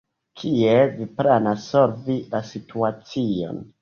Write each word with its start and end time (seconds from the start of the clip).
Kiel 0.43 0.79
vi 0.95 1.05
planas 1.19 1.67
solvi 1.75 2.17
la 2.33 2.41
situacion? 2.55 3.63